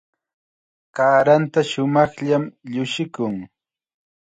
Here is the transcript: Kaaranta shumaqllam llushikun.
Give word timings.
Kaaranta 0.95 1.59
shumaqllam 1.69 2.43
llushikun. 2.71 3.35